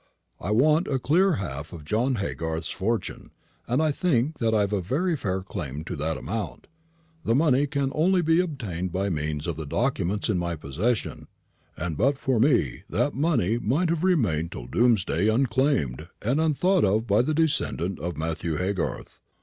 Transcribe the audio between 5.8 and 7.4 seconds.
to that amount. The